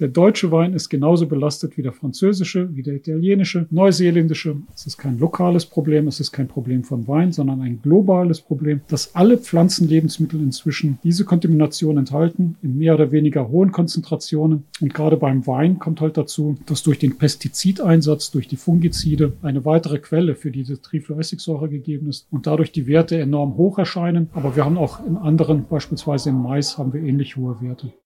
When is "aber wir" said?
24.32-24.64